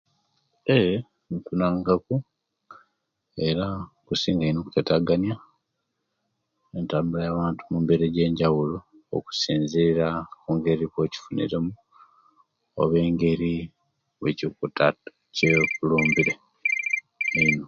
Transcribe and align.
Ee 0.77 0.93
infunangaku 1.33 2.15
era 3.47 3.65
kusinga 4.05 4.43
ino 4.47 4.59
okuteteganya 4.61 5.35
muntabula 6.71 7.21
yowantu 7.29 7.61
mumbeera 7.71 8.05
ejjenjawulo 8.07 8.77
okusinzirira 9.15 10.07
mungeri 10.43 10.85
kojjifuniremu 10.93 11.71
oba 12.81 12.97
engeri 13.07 13.53
owechikuta 14.17 14.85
owechikulumbire 15.31 16.33